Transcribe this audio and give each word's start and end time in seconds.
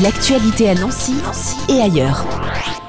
L'actualité 0.00 0.68
à 0.68 0.74
Nancy, 0.74 1.14
et 1.68 1.80
ailleurs. 1.80 2.24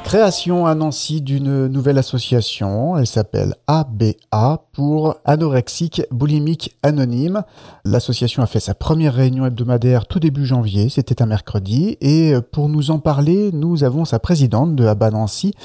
Création 0.04 0.68
à 0.68 0.76
Nancy 0.76 1.22
d'une 1.22 1.66
nouvelle 1.66 1.98
association. 1.98 3.00
Elle 3.00 3.08
s'appelle 3.08 3.56
ABA 3.66 4.68
pour 4.74 5.16
Anorexique 5.26 6.04
Boulimique 6.12 6.78
Anonyme. 6.84 7.42
L'association 7.84 8.44
a 8.44 8.46
fait 8.46 8.60
sa 8.60 8.76
première 8.76 9.16
réunion 9.16 9.48
hebdomadaire 9.48 10.06
tout 10.06 10.20
début 10.20 10.46
janvier. 10.46 10.90
C'était 10.90 11.24
un 11.24 11.26
mercredi. 11.26 11.98
Et 12.00 12.34
pour 12.52 12.70
nous 12.70 12.92
en 12.92 13.00
parler, 13.00 13.50
nous 13.54 13.84
avons 13.84 14.06
sa 14.06 14.20
présidente 14.20 14.76
de 14.76 14.86
ABA 14.86 15.10
Nancy, 15.10 15.56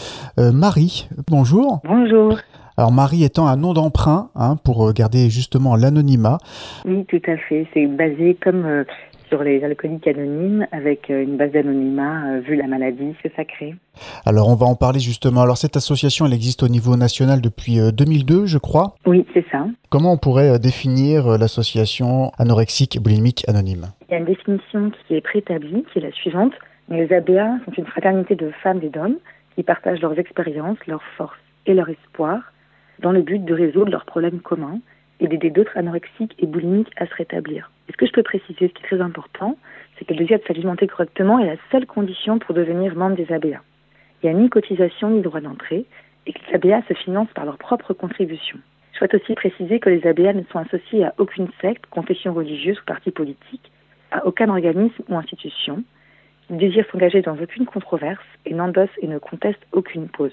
euh, 0.40 0.50
Marie. 0.50 1.10
Bonjour. 1.28 1.82
Bonjour. 1.84 2.38
Alors 2.78 2.90
Marie 2.90 3.22
étant 3.22 3.46
un 3.48 3.56
nom 3.56 3.74
d'emprunt 3.74 4.30
hein, 4.34 4.56
pour 4.64 4.90
garder 4.94 5.28
justement 5.28 5.76
l'anonymat. 5.76 6.38
Oui, 6.86 7.04
tout 7.04 7.22
à 7.26 7.36
fait. 7.36 7.66
C'est 7.74 7.86
basé 7.86 8.36
comme 8.42 8.64
euh, 8.64 8.84
sur 9.34 9.42
les 9.42 9.64
alcooliques 9.64 10.06
anonymes 10.06 10.64
avec 10.70 11.10
euh, 11.10 11.24
une 11.24 11.36
base 11.36 11.50
d'anonymat 11.50 12.36
euh, 12.36 12.40
vu 12.40 12.54
la 12.54 12.68
maladie 12.68 13.16
que 13.20 13.28
ça 13.34 13.44
crée. 13.44 13.74
Alors 14.24 14.48
on 14.48 14.54
va 14.54 14.66
en 14.66 14.76
parler 14.76 15.00
justement. 15.00 15.40
Alors 15.40 15.56
cette 15.56 15.76
association, 15.76 16.24
elle 16.24 16.34
existe 16.34 16.62
au 16.62 16.68
niveau 16.68 16.96
national 16.96 17.40
depuis 17.40 17.80
2002, 17.92 18.46
je 18.46 18.58
crois. 18.58 18.94
Oui, 19.06 19.26
c'est 19.34 19.44
ça. 19.50 19.66
Comment 19.90 20.12
on 20.12 20.18
pourrait 20.18 20.60
définir 20.60 21.36
l'association 21.36 22.30
anorexique 22.38 23.02
boulimique 23.02 23.44
anonyme? 23.48 23.86
Il 24.08 24.12
y 24.12 24.14
a 24.14 24.18
une 24.18 24.24
définition 24.24 24.92
qui 25.08 25.16
est 25.16 25.20
préétablie, 25.20 25.84
qui 25.92 25.98
est 25.98 26.02
la 26.02 26.12
suivante. 26.12 26.52
Les 26.88 27.12
ABA 27.12 27.58
sont 27.64 27.72
une 27.76 27.86
fraternité 27.86 28.36
de 28.36 28.52
femmes 28.62 28.80
et 28.84 28.88
d'hommes 28.88 29.16
qui 29.56 29.64
partagent 29.64 30.00
leurs 30.00 30.16
expériences, 30.16 30.78
leurs 30.86 31.02
forces 31.16 31.42
et 31.66 31.74
leurs 31.74 31.88
espoirs 31.88 32.52
dans 33.00 33.10
le 33.10 33.22
but 33.22 33.44
de 33.44 33.52
résoudre 33.52 33.90
leurs 33.90 34.04
problèmes 34.04 34.38
communs 34.38 34.78
et 35.18 35.26
d'aider 35.26 35.50
d'autres 35.50 35.76
anorexiques 35.76 36.36
et 36.38 36.46
boulimiques 36.46 36.92
à 36.96 37.06
se 37.06 37.14
rétablir. 37.16 37.72
Ce 37.90 37.96
que 37.96 38.06
je 38.06 38.12
peux 38.12 38.22
préciser, 38.22 38.68
ce 38.68 38.72
qui 38.72 38.82
est 38.82 38.86
très 38.86 39.00
important, 39.00 39.56
c'est 39.98 40.04
que 40.04 40.12
le 40.12 40.20
désir 40.20 40.38
de 40.38 40.44
s'alimenter 40.44 40.86
correctement 40.86 41.38
est 41.38 41.46
la 41.46 41.56
seule 41.70 41.86
condition 41.86 42.38
pour 42.38 42.54
devenir 42.54 42.94
membre 42.96 43.16
des 43.16 43.32
ABA. 43.32 43.60
Il 44.22 44.30
n'y 44.30 44.30
a 44.30 44.32
ni 44.32 44.48
cotisation 44.48 45.10
ni 45.10 45.20
droit 45.20 45.40
d'entrée 45.40 45.84
et 46.26 46.32
que 46.32 46.38
les 46.48 46.54
ABA 46.54 46.82
se 46.88 46.94
financent 46.94 47.32
par 47.34 47.44
leur 47.44 47.58
propre 47.58 47.92
contribution. 47.92 48.58
Je 48.92 48.98
souhaite 48.98 49.14
aussi 49.14 49.34
préciser 49.34 49.80
que 49.80 49.90
les 49.90 50.06
ABA 50.06 50.32
ne 50.32 50.42
sont 50.50 50.58
associés 50.58 51.04
à 51.04 51.14
aucune 51.18 51.48
secte, 51.60 51.86
confession 51.86 52.32
religieuse 52.32 52.78
ou 52.78 52.84
parti 52.86 53.10
politique, 53.10 53.70
à 54.10 54.24
aucun 54.26 54.48
organisme 54.48 55.02
ou 55.08 55.16
institution. 55.16 55.82
Ils 56.48 56.56
désirent 56.56 56.86
s'engager 56.90 57.20
dans 57.20 57.36
aucune 57.36 57.66
controverse 57.66 58.24
et 58.46 58.54
n'endossent 58.54 58.88
et 59.02 59.08
ne 59.08 59.18
contestent 59.18 59.66
aucune 59.72 60.08
cause. 60.08 60.32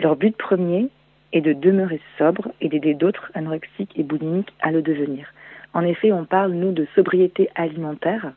Leur 0.00 0.16
but 0.16 0.36
premier 0.36 0.88
et 1.32 1.40
de 1.40 1.52
demeurer 1.52 2.00
sobre 2.16 2.48
et 2.60 2.68
d'aider 2.68 2.94
d'autres 2.94 3.30
anorexiques 3.34 3.92
et 3.96 4.02
boulimiques 4.02 4.52
à 4.60 4.70
le 4.70 4.82
devenir. 4.82 5.32
En 5.74 5.82
effet, 5.82 6.12
on 6.12 6.24
parle, 6.24 6.52
nous, 6.52 6.72
de 6.72 6.86
sobriété 6.94 7.48
alimentaire 7.54 8.32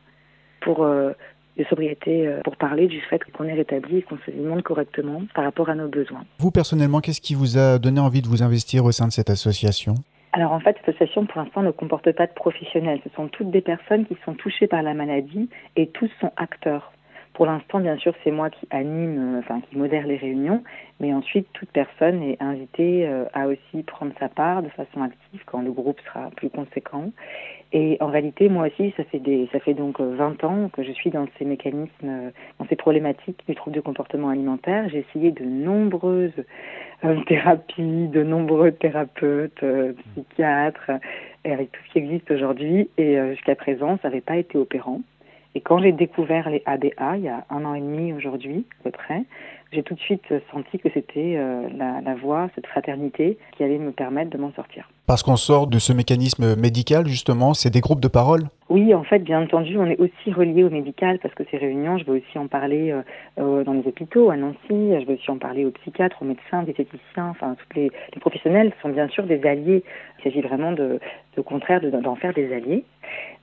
pour, 0.60 0.82
euh, 0.84 1.12
de 1.56 1.64
sobriété, 1.64 2.26
euh, 2.26 2.40
pour 2.44 2.56
parler 2.56 2.86
du 2.86 3.00
fait 3.00 3.20
qu'on 3.32 3.44
est 3.44 3.54
rétabli 3.54 3.98
et 3.98 4.02
qu'on 4.02 4.18
s'alimente 4.24 4.62
correctement 4.62 5.22
par 5.34 5.44
rapport 5.44 5.68
à 5.68 5.74
nos 5.74 5.88
besoins. 5.88 6.24
Vous, 6.38 6.50
personnellement, 6.50 7.00
qu'est-ce 7.00 7.20
qui 7.20 7.34
vous 7.34 7.58
a 7.58 7.78
donné 7.78 8.00
envie 8.00 8.22
de 8.22 8.28
vous 8.28 8.42
investir 8.42 8.84
au 8.84 8.92
sein 8.92 9.06
de 9.06 9.12
cette 9.12 9.30
association? 9.30 9.94
Alors 10.32 10.52
en 10.52 10.60
fait, 10.60 10.76
cette 10.78 10.96
association 10.96 11.26
pour 11.26 11.42
l'instant 11.42 11.62
ne 11.62 11.70
comporte 11.70 12.10
pas 12.12 12.26
de 12.26 12.32
professionnels. 12.32 13.00
Ce 13.04 13.14
sont 13.14 13.28
toutes 13.28 13.50
des 13.50 13.60
personnes 13.60 14.06
qui 14.06 14.16
sont 14.24 14.32
touchées 14.32 14.66
par 14.66 14.82
la 14.82 14.94
maladie 14.94 15.50
et 15.76 15.88
tous 15.88 16.10
sont 16.20 16.32
acteurs. 16.36 16.92
Pour 17.34 17.46
l'instant, 17.46 17.80
bien 17.80 17.96
sûr, 17.96 18.14
c'est 18.22 18.30
moi 18.30 18.50
qui 18.50 18.66
anime, 18.70 19.36
euh, 19.36 19.38
enfin 19.38 19.62
qui 19.62 19.78
modère 19.78 20.06
les 20.06 20.16
réunions, 20.16 20.62
mais 21.00 21.14
ensuite 21.14 21.46
toute 21.54 21.70
personne 21.70 22.22
est 22.22 22.36
invitée 22.42 23.08
euh, 23.08 23.24
à 23.32 23.46
aussi 23.46 23.82
prendre 23.86 24.12
sa 24.20 24.28
part 24.28 24.62
de 24.62 24.68
façon 24.68 25.02
active 25.02 25.40
quand 25.46 25.62
le 25.62 25.72
groupe 25.72 25.98
sera 26.00 26.30
plus 26.36 26.50
conséquent. 26.50 27.10
Et 27.72 27.96
en 28.00 28.08
réalité, 28.08 28.50
moi 28.50 28.66
aussi, 28.66 28.92
ça 28.98 29.04
fait 29.04 29.18
des, 29.18 29.48
ça 29.50 29.60
fait 29.60 29.72
donc 29.72 29.98
20 29.98 30.44
ans 30.44 30.68
que 30.68 30.82
je 30.82 30.92
suis 30.92 31.08
dans 31.08 31.26
ces 31.38 31.46
mécanismes, 31.46 31.88
euh, 32.04 32.30
dans 32.58 32.66
ces 32.66 32.76
problématiques 32.76 33.42
du 33.48 33.54
trouble 33.54 33.76
du 33.76 33.82
comportement 33.82 34.28
alimentaire. 34.28 34.90
J'ai 34.90 35.06
essayé 35.08 35.30
de 35.30 35.44
nombreuses 35.44 36.44
thérapies, 37.26 38.08
de 38.08 38.22
nombreux 38.22 38.72
thérapeutes, 38.72 39.64
psychiatres, 40.12 40.90
avec 41.44 41.72
tout 41.72 41.80
ce 41.88 41.92
qui 41.92 41.98
existe 41.98 42.30
aujourd'hui, 42.30 42.90
et 42.98 43.16
jusqu'à 43.30 43.56
présent, 43.56 43.98
ça 44.02 44.08
n'avait 44.08 44.20
pas 44.20 44.36
été 44.36 44.56
opérant. 44.58 45.00
Et 45.54 45.60
quand 45.60 45.78
j'ai 45.80 45.92
découvert 45.92 46.48
les 46.48 46.62
ABA, 46.64 47.16
il 47.16 47.24
y 47.24 47.28
a 47.28 47.44
un 47.50 47.64
an 47.64 47.74
et 47.74 47.80
demi 47.80 48.12
aujourd'hui, 48.12 48.64
à 48.80 48.84
peu 48.84 48.90
près, 48.90 49.24
j'ai 49.72 49.82
tout 49.82 49.94
de 49.94 50.00
suite 50.00 50.24
senti 50.50 50.78
que 50.78 50.88
c'était 50.92 51.36
euh, 51.36 51.68
la, 51.76 52.00
la 52.02 52.14
voie, 52.14 52.48
cette 52.54 52.66
fraternité, 52.66 53.38
qui 53.56 53.64
allait 53.64 53.78
me 53.78 53.92
permettre 53.92 54.30
de 54.30 54.38
m'en 54.38 54.52
sortir. 54.52 54.88
Parce 55.06 55.22
qu'on 55.22 55.36
sort 55.36 55.66
de 55.66 55.78
ce 55.78 55.92
mécanisme 55.92 56.56
médical, 56.56 57.06
justement, 57.06 57.54
c'est 57.54 57.70
des 57.70 57.80
groupes 57.80 58.00
de 58.00 58.08
parole 58.08 58.44
Oui, 58.68 58.94
en 58.94 59.02
fait, 59.02 59.18
bien 59.18 59.42
entendu, 59.42 59.76
on 59.78 59.86
est 59.86 59.98
aussi 59.98 60.32
relié 60.32 60.62
au 60.64 60.70
médical 60.70 61.18
parce 61.18 61.34
que 61.34 61.42
ces 61.50 61.56
réunions, 61.56 61.98
je 61.98 62.04
vais 62.04 62.12
aussi 62.12 62.38
en 62.38 62.48
parler 62.48 62.90
euh, 62.90 63.02
euh, 63.38 63.64
dans 63.64 63.72
les 63.72 63.86
hôpitaux, 63.86 64.30
à 64.30 64.36
Nancy, 64.36 64.56
je 64.70 65.06
vais 65.06 65.14
aussi 65.14 65.30
en 65.30 65.38
parler 65.38 65.64
aux 65.64 65.70
psychiatres, 65.70 66.16
aux 66.20 66.26
médecins, 66.26 66.62
aux 66.62 66.64
diététiciens, 66.64 67.28
enfin, 67.28 67.56
tous 67.56 67.76
les, 67.76 67.90
les, 68.14 68.20
professionnels 68.20 68.72
sont 68.80 68.90
bien 68.90 69.08
sûr 69.08 69.24
des 69.24 69.42
alliés. 69.46 69.82
Il 70.18 70.24
s'agit 70.24 70.42
vraiment 70.42 70.72
de, 70.72 71.00
de 71.36 71.42
contraire 71.42 71.80
d'en 71.80 72.14
faire 72.14 72.34
des 72.34 72.52
alliés. 72.54 72.84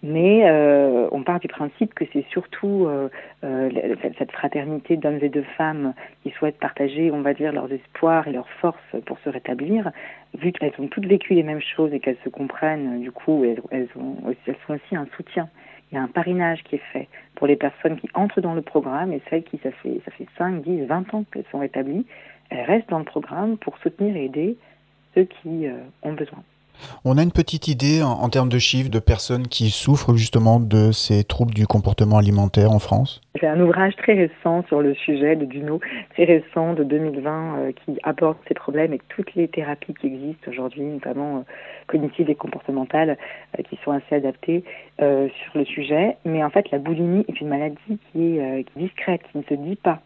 Mais 0.02 0.50
euh, 0.50 1.10
on 1.12 1.24
part 1.24 1.42
du 1.42 1.50
principe 1.50 1.94
que 1.94 2.06
c'est 2.14 2.26
surtout 2.30 2.86
euh, 2.88 3.10
euh, 3.44 3.70
cette 4.18 4.32
fraternité 4.32 4.96
d'hommes 4.96 5.20
et 5.22 5.30
de 5.30 5.42
femmes 5.42 5.94
qui 6.24 6.32
souhaitent 6.32 6.60
partager, 6.60 7.12
on 7.12 7.22
va 7.22 7.34
dire, 7.34 7.52
leurs 7.52 7.72
espoirs 7.72 8.28
et 8.28 8.32
leurs 8.32 8.50
forces 8.62 8.96
pour 9.06 9.20
se 9.20 9.30
rétablir, 9.30 9.92
vu 10.38 10.54
qu'elles 10.54 10.74
ont 10.80 10.88
toutes 10.88 11.06
vécu 11.06 11.34
les 11.34 11.44
mêmes 11.44 11.62
choses 11.62 11.94
et 11.94 12.00
qu'elles 12.00 12.18
se 12.24 12.30
comprennent, 12.30 13.02
du 13.02 13.12
coup, 13.12 13.44
elles, 13.44 13.90
ont, 13.98 14.16
elles 14.26 14.56
sont 14.66 14.74
aussi 14.74 14.96
un 14.96 15.08
soutien. 15.18 15.50
Il 15.92 15.96
y 15.96 15.98
a 15.98 16.02
un 16.02 16.08
parrainage 16.08 16.64
qui 16.64 16.76
est 16.76 16.84
fait 16.94 17.10
pour 17.36 17.48
les 17.48 17.58
personnes 17.58 18.00
qui 18.00 18.08
entrent 18.14 18.40
dans 18.40 18.54
le 18.54 18.62
programme 18.62 19.12
et 19.12 19.22
celles 19.30 19.44
qui, 19.44 19.58
ça 19.58 19.72
fait, 19.72 20.00
ça 20.06 20.12
fait 20.12 20.28
5, 20.38 20.62
10, 20.62 20.86
20 20.86 21.14
ans 21.14 21.26
qu'elles 21.34 21.44
sont 21.52 21.60
rétablies, 21.60 22.06
elles 22.52 22.66
restent 22.66 22.90
dans 22.90 23.00
le 23.00 23.06
programme 23.06 23.58
pour 23.58 23.78
soutenir 23.80 24.16
et 24.16 24.26
aider 24.26 24.56
ceux 25.14 25.24
qui 25.24 25.68
ont 26.04 26.14
besoin. 26.14 26.44
On 27.06 27.18
a 27.18 27.24
une 27.24 27.32
petite 27.32 27.68
idée 27.68 28.02
en, 28.04 28.30
termes 28.30 28.50
de 28.50 28.60
chiffres 28.60 28.90
de 28.90 29.00
personnes 29.00 29.48
qui 29.48 29.70
souffrent 29.70 30.16
justement 30.16 30.60
de 30.60 30.92
ces 30.92 31.24
troubles 31.24 31.54
du 31.54 31.68
comportement 31.68 32.18
alimentaire 32.18 32.72
en 32.72 32.80
France? 32.80 33.22
C'est 33.40 33.48
un 33.48 33.60
ouvrage 33.60 33.96
très 33.96 34.14
récent 34.14 34.64
sur 34.68 34.82
le 34.82 34.94
sujet 34.96 35.36
de 35.36 35.46
Duno, 35.46 35.80
très 36.14 36.26
récent 36.26 36.74
de 36.74 36.84
2020, 36.84 37.58
euh, 37.58 37.72
qui 37.72 37.98
aborde 38.04 38.38
ces 38.48 38.54
problèmes 38.54 38.94
et 38.94 39.00
toutes 39.10 39.34
les 39.36 39.48
thérapies 39.48 39.94
qui 39.94 40.08
existent 40.08 40.52
aujourd'hui, 40.52 40.82
notamment 40.82 41.38
euh, 41.38 41.42
cognitives 41.88 42.30
et 42.30 42.36
comportementales, 42.36 43.18
euh, 43.58 43.64
qui 43.64 43.80
sont 43.84 43.92
assez 43.92 44.16
adaptées 44.16 44.64
sur 45.00 45.52
le 45.56 45.64
sujet. 45.64 46.18
Mais 46.26 46.44
en 46.44 46.50
fait, 46.50 46.70
la 46.72 46.78
boulimie 46.78 47.24
est 47.30 47.40
une 47.40 47.48
maladie 47.48 47.98
qui 48.12 48.38
est 48.38 48.66
discrète, 48.76 49.22
qui 49.32 49.38
ne 49.38 49.44
se 49.44 49.54
dit 49.54 49.78
pas 49.78 50.02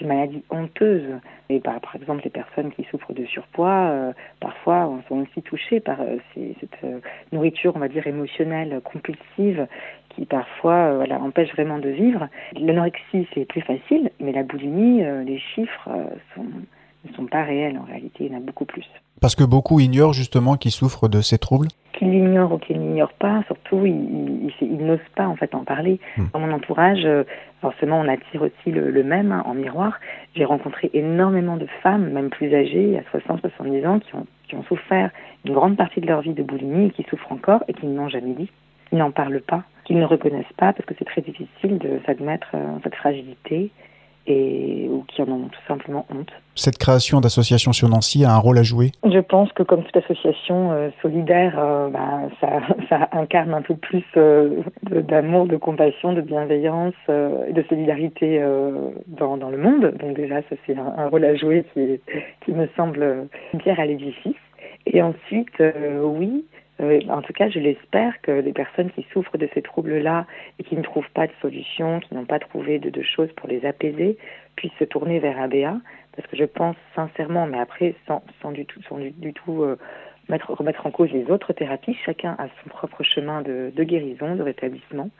une 0.00 0.08
maladie 0.08 0.42
honteuse. 0.50 1.20
Et 1.48 1.60
par, 1.60 1.80
exemple, 1.94 2.22
les 2.24 2.30
personnes 2.30 2.70
qui 2.72 2.84
souffrent 2.90 3.12
de 3.12 3.24
surpoids, 3.26 3.88
euh, 3.90 4.12
parfois, 4.40 4.90
sont 5.08 5.20
aussi 5.20 5.42
touchées 5.42 5.80
par 5.80 6.00
euh, 6.00 6.18
cette 6.34 6.84
euh, 6.84 7.00
nourriture, 7.32 7.72
on 7.74 7.78
va 7.78 7.88
dire, 7.88 8.06
émotionnelle, 8.06 8.80
compulsive, 8.84 9.66
qui 10.10 10.24
parfois 10.26 11.04
empêche 11.20 11.52
vraiment 11.52 11.78
de 11.78 11.90
vivre. 11.90 12.28
L'anorexie, 12.58 13.26
c'est 13.34 13.44
plus 13.44 13.60
facile, 13.60 14.10
mais 14.20 14.32
la 14.32 14.42
boulimie, 14.42 15.02
les 15.24 15.38
chiffres 15.38 15.88
ne 16.36 17.12
sont 17.14 17.26
pas 17.26 17.44
réels 17.44 17.78
en 17.78 17.84
réalité, 17.84 18.24
il 18.24 18.32
y 18.32 18.34
en 18.34 18.38
a 18.38 18.40
beaucoup 18.40 18.64
plus. 18.64 18.86
Parce 19.20 19.36
que 19.36 19.44
beaucoup 19.44 19.80
ignorent 19.80 20.12
justement 20.12 20.56
qu'ils 20.56 20.72
souffrent 20.72 21.08
de 21.08 21.20
ces 21.20 21.38
troubles 21.38 21.68
Qu'ils 21.98 22.12
l'ignorent 22.12 22.52
ou 22.52 22.58
qu'ils 22.58 22.78
n'ignorent 22.78 23.12
pas, 23.12 23.42
surtout, 23.46 23.84
ils, 23.84 24.52
ils 24.60 24.86
n'osent 24.86 25.00
pas 25.16 25.26
en 25.26 25.34
fait 25.34 25.52
en 25.54 25.64
parler. 25.64 25.98
Hmm. 26.16 26.26
Dans 26.32 26.38
mon 26.38 26.52
entourage, 26.52 27.06
forcément, 27.60 28.00
on 28.00 28.08
attire 28.08 28.42
aussi 28.42 28.70
le, 28.70 28.90
le 28.90 29.02
même 29.02 29.32
hein, 29.32 29.42
en 29.44 29.54
miroir. 29.54 29.98
J'ai 30.36 30.44
rencontré 30.44 30.90
énormément 30.94 31.56
de 31.56 31.66
femmes, 31.82 32.10
même 32.10 32.30
plus 32.30 32.54
âgées, 32.54 32.98
à 32.98 33.18
60-70 33.18 33.86
ans, 33.86 33.98
qui 33.98 34.14
ont, 34.14 34.26
qui 34.48 34.54
ont 34.54 34.62
souffert 34.64 35.10
une 35.44 35.54
grande 35.54 35.76
partie 35.76 36.00
de 36.00 36.06
leur 36.06 36.20
vie 36.20 36.34
de 36.34 36.42
boulimie 36.42 36.86
et 36.86 36.90
qui 36.90 37.02
souffrent 37.04 37.32
encore 37.32 37.64
et 37.68 37.74
qui 37.74 37.86
ne 37.86 37.96
l'ont 37.96 38.08
jamais 38.08 38.34
dit. 38.34 38.50
Ils 38.92 38.98
n'en 38.98 39.10
parlent 39.10 39.40
pas, 39.40 39.64
qu'ils 39.84 39.98
ne 39.98 40.04
reconnaissent 40.04 40.46
pas 40.56 40.72
parce 40.72 40.86
que 40.86 40.94
c'est 40.98 41.04
très 41.04 41.20
difficile 41.20 41.78
de 41.78 42.00
s'admettre 42.06 42.48
euh, 42.54 42.78
cette 42.82 42.94
fragilité 42.94 43.70
et, 44.28 44.88
ou 44.90 45.04
qui 45.08 45.22
en 45.22 45.28
ont 45.28 45.48
tout 45.48 45.60
simplement 45.66 46.06
honte. 46.10 46.30
Cette 46.54 46.78
création 46.78 47.20
d'association 47.20 47.72
sur 47.72 47.88
Nancy 47.88 48.24
a 48.24 48.32
un 48.32 48.38
rôle 48.38 48.58
à 48.58 48.62
jouer? 48.62 48.92
Je 49.04 49.18
pense 49.18 49.50
que 49.52 49.62
comme 49.62 49.82
toute 49.84 49.96
association 49.96 50.72
euh, 50.72 50.90
solidaire, 51.02 51.54
euh, 51.58 51.88
bah, 51.88 52.22
ça, 52.40 52.60
ça, 52.88 53.08
incarne 53.12 53.54
un 53.54 53.62
peu 53.62 53.74
plus 53.74 54.04
euh, 54.16 54.62
d'amour, 54.90 55.46
de 55.46 55.56
compassion, 55.56 56.12
de 56.12 56.20
bienveillance 56.20 56.94
euh, 57.08 57.46
et 57.48 57.52
de 57.52 57.62
solidarité 57.68 58.40
euh, 58.40 58.90
dans, 59.06 59.36
dans, 59.36 59.50
le 59.50 59.58
monde. 59.58 59.94
Donc 59.98 60.14
déjà, 60.14 60.42
ça 60.42 60.56
c'est 60.66 60.76
un, 60.76 60.94
un, 60.98 61.08
rôle 61.08 61.24
à 61.24 61.34
jouer 61.34 61.64
qui, 61.72 62.00
qui 62.44 62.52
me 62.52 62.68
semble 62.76 63.28
bien 63.54 63.74
à 63.78 63.86
l'édifice. 63.86 64.36
Et 64.86 65.02
ensuite, 65.02 65.60
euh, 65.60 66.02
oui, 66.02 66.44
euh, 66.80 67.00
en 67.08 67.22
tout 67.22 67.32
cas, 67.32 67.48
je 67.48 67.58
l'espère 67.58 68.20
que 68.22 68.30
les 68.30 68.52
personnes 68.52 68.90
qui 68.90 69.04
souffrent 69.12 69.36
de 69.36 69.48
ces 69.52 69.62
troubles-là 69.62 70.26
et 70.58 70.64
qui 70.64 70.76
ne 70.76 70.82
trouvent 70.82 71.10
pas 71.10 71.26
de 71.26 71.32
solution, 71.42 72.00
qui 72.00 72.14
n'ont 72.14 72.24
pas 72.24 72.38
trouvé 72.38 72.78
de, 72.78 73.02
choses 73.02 73.30
pour 73.32 73.48
les 73.48 73.64
apaiser, 73.66 74.16
puissent 74.56 74.78
se 74.78 74.84
tourner 74.84 75.18
vers 75.18 75.40
ABA, 75.40 75.76
parce 76.14 76.28
que 76.28 76.36
je 76.36 76.44
pense 76.44 76.76
sincèrement, 76.94 77.46
mais 77.46 77.58
après, 77.58 77.94
sans, 78.06 78.22
sans 78.42 78.52
du 78.52 78.64
tout, 78.64 78.80
sans 78.88 78.98
du, 78.98 79.32
tout 79.32 79.62
euh, 79.62 79.76
mettre, 80.28 80.52
remettre 80.52 80.86
en 80.86 80.90
cause 80.90 81.10
les 81.10 81.28
autres 81.30 81.52
thérapies, 81.52 81.96
chacun 82.04 82.36
a 82.38 82.46
son 82.62 82.68
propre 82.68 83.02
chemin 83.02 83.42
de, 83.42 83.72
de 83.74 83.84
guérison, 83.84 84.36
de 84.36 84.42
rétablissement. 84.42 85.10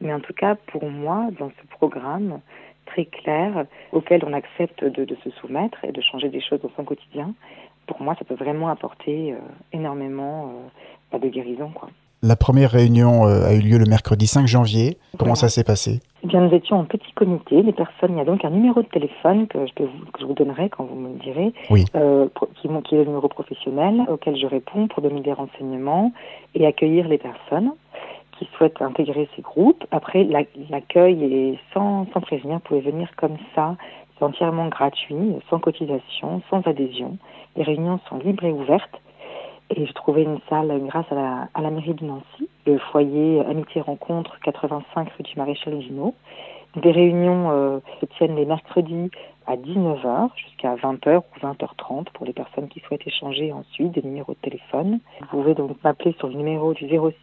Mais 0.00 0.12
en 0.12 0.20
tout 0.20 0.32
cas, 0.32 0.54
pour 0.54 0.88
moi, 0.90 1.28
dans 1.38 1.50
ce 1.50 1.66
programme 1.68 2.40
très 2.86 3.04
clair 3.04 3.66
auquel 3.92 4.24
on 4.24 4.32
accepte 4.32 4.82
de, 4.82 5.04
de 5.04 5.16
se 5.22 5.30
soumettre 5.30 5.84
et 5.84 5.92
de 5.92 6.00
changer 6.00 6.28
des 6.28 6.40
choses 6.40 6.60
dans 6.60 6.72
son 6.76 6.84
quotidien, 6.84 7.34
pour 7.86 8.00
moi, 8.00 8.14
ça 8.18 8.24
peut 8.24 8.34
vraiment 8.34 8.68
apporter 8.68 9.32
euh, 9.32 9.36
énormément 9.72 10.70
euh, 11.14 11.18
de 11.18 11.28
guérison. 11.28 11.70
Quoi. 11.74 11.88
La 12.24 12.36
première 12.36 12.70
réunion 12.70 13.26
euh, 13.26 13.44
a 13.44 13.52
eu 13.52 13.60
lieu 13.60 13.78
le 13.78 13.84
mercredi 13.84 14.28
5 14.28 14.46
janvier. 14.46 14.96
Comment 15.18 15.34
ça 15.34 15.48
s'est 15.48 15.64
passé? 15.64 16.00
Eh 16.22 16.28
bien, 16.28 16.40
nous 16.40 16.54
étions 16.54 16.78
en 16.78 16.84
petit 16.84 17.12
comité, 17.16 17.62
des 17.64 17.72
personnes. 17.72 18.12
Il 18.12 18.18
y 18.18 18.20
a 18.20 18.24
donc 18.24 18.44
un 18.44 18.50
numéro 18.50 18.80
de 18.80 18.86
téléphone 18.86 19.48
que 19.48 19.66
je, 19.66 19.72
peux 19.74 19.84
vous, 19.84 20.04
que 20.12 20.20
je 20.20 20.26
vous 20.26 20.34
donnerai 20.34 20.68
quand 20.68 20.84
vous 20.84 20.94
me 20.94 21.08
le 21.08 21.18
direz, 21.18 21.52
oui. 21.68 21.84
euh, 21.96 22.28
qui, 22.60 22.68
qui 22.84 22.94
est 22.94 22.98
le 22.98 23.06
numéro 23.06 23.26
professionnel 23.26 24.02
auquel 24.08 24.36
je 24.36 24.46
réponds 24.46 24.86
pour 24.86 25.02
donner 25.02 25.20
des 25.20 25.32
renseignements 25.32 26.12
et 26.54 26.64
accueillir 26.64 27.08
les 27.08 27.18
personnes 27.18 27.72
qui 28.38 28.48
souhaitent 28.56 28.80
intégrer 28.80 29.28
ces 29.34 29.42
groupes. 29.42 29.84
Après, 29.90 30.22
l'accueil 30.70 31.24
est 31.24 31.58
sans, 31.74 32.06
sans 32.14 32.20
prévenir. 32.20 32.54
Vous 32.58 32.60
pouvez 32.60 32.80
venir 32.80 33.08
comme 33.16 33.36
ça. 33.56 33.76
C'est 34.16 34.24
entièrement 34.24 34.68
gratuit, 34.68 35.34
sans 35.50 35.58
cotisation, 35.58 36.40
sans 36.50 36.60
adhésion. 36.68 37.18
Les 37.56 37.64
réunions 37.64 37.98
sont 38.08 38.18
libres 38.18 38.44
et 38.44 38.52
ouvertes. 38.52 39.00
Et 39.74 39.86
j'ai 39.86 39.92
trouvé 39.94 40.22
une 40.22 40.38
salle 40.50 40.70
grâce 40.86 41.10
à 41.10 41.48
la, 41.60 41.70
mairie 41.70 41.94
de 41.94 42.04
Nancy, 42.04 42.48
le 42.66 42.76
foyer 42.76 43.40
Amitié 43.40 43.80
Rencontre 43.80 44.38
85 44.40 45.08
rue 45.16 45.22
du 45.22 45.32
Maréchal 45.36 45.80
Gino. 45.80 46.14
Des 46.76 46.90
réunions 46.90 47.50
euh, 47.50 47.78
se 47.98 48.06
tiennent 48.06 48.36
les 48.36 48.44
mercredis 48.44 49.10
à 49.46 49.56
19h 49.56 50.28
jusqu'à 50.36 50.74
20h 50.76 51.20
ou 51.20 51.46
20h30 51.46 52.04
pour 52.12 52.26
les 52.26 52.34
personnes 52.34 52.68
qui 52.68 52.80
souhaitent 52.80 53.06
échanger 53.06 53.50
ensuite 53.50 53.92
des 53.92 54.02
numéros 54.02 54.32
de 54.32 54.38
téléphone. 54.50 55.00
Vous 55.20 55.26
pouvez 55.28 55.54
donc 55.54 55.82
m'appeler 55.82 56.14
sur 56.18 56.28
le 56.28 56.34
numéro 56.34 56.74
du 56.74 56.86
06 56.86 57.14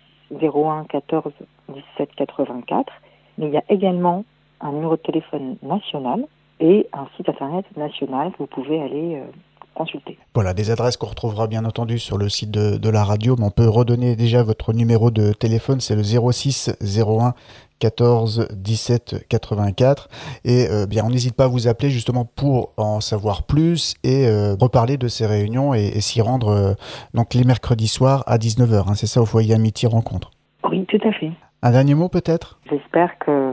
01 0.41 0.85
14 0.85 1.31
17 1.69 2.15
84. 2.15 2.91
Mais 3.37 3.45
il 3.45 3.53
y 3.53 3.57
a 3.57 3.63
également 3.69 4.25
un 4.59 4.71
numéro 4.71 4.95
de 4.95 5.01
téléphone 5.01 5.57
national 5.61 6.25
et 6.59 6.87
un 6.93 7.05
site 7.15 7.29
internet 7.29 7.65
national 7.77 8.31
vous 8.39 8.47
pouvez 8.47 8.81
aller 8.81 9.17
euh, 9.17 9.25
consulter. 9.79 10.17
Voilà, 10.35 10.53
des 10.53 10.71
adresses 10.71 10.97
qu'on 10.97 11.07
retrouvera 11.07 11.47
bien 11.47 11.63
entendu 11.63 11.99
sur 11.99 12.17
le 12.17 12.27
site 12.27 12.51
de, 12.51 12.77
de, 12.77 12.89
la 12.89 13.05
radio, 13.05 13.35
mais 13.39 13.45
on 13.45 13.49
peut 13.49 13.69
redonner 13.69 14.17
déjà 14.17 14.43
votre 14.43 14.73
numéro 14.73 15.09
de 15.09 15.31
téléphone, 15.31 15.79
c'est 15.79 15.95
le 15.95 16.03
06 16.03 16.71
01 16.81 17.33
14 17.79 18.49
17 18.51 19.25
84 19.29 20.09
et 20.43 20.67
euh, 20.69 20.85
bien 20.85 21.05
on 21.05 21.09
n'hésite 21.09 21.33
pas 21.33 21.45
à 21.45 21.47
vous 21.47 21.69
appeler 21.69 21.89
justement 21.89 22.25
pour 22.25 22.73
en 22.75 22.99
savoir 22.99 23.43
plus 23.43 23.95
et 24.03 24.27
euh, 24.27 24.53
reparler 24.59 24.97
de 24.97 25.07
ces 25.07 25.25
réunions 25.25 25.73
et, 25.73 25.85
et 25.85 26.01
s'y 26.01 26.21
rendre 26.21 26.49
euh, 26.49 26.73
donc 27.13 27.33
les 27.33 27.45
mercredis 27.45 27.87
soirs 27.87 28.25
à 28.27 28.37
19h 28.37 28.89
hein, 28.89 28.95
c'est 28.95 29.07
ça 29.07 29.21
au 29.21 29.25
foyer 29.25 29.55
Amitié 29.55 29.87
Rencontre. 29.87 30.29
Oui 30.69 30.85
tout 30.87 30.99
à 31.07 31.13
fait. 31.13 31.31
Un 31.61 31.71
dernier 31.71 31.93
mot 31.95 32.09
peut-être? 32.09 32.59
J'espère 32.69 33.17
que 33.19 33.48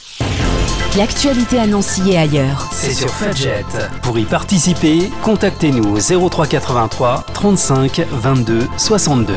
L'actualité 0.97 1.59
à 1.59 1.67
Nancy 1.67 2.17
ailleurs. 2.17 2.69
C'est 2.71 2.91
sur 2.91 3.13
Fudget. 3.13 3.63
Pour 4.01 4.17
y 4.17 4.25
participer, 4.25 5.11
contactez-nous 5.21 5.95
au 5.95 6.29
0383 6.29 7.23
35 7.35 8.01
22 8.09 8.67
62. 8.77 9.35